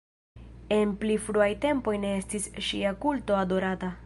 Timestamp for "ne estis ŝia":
2.07-2.97